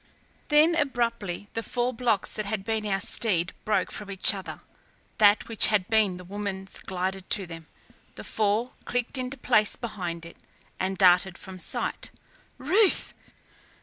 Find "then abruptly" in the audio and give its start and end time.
0.47-1.47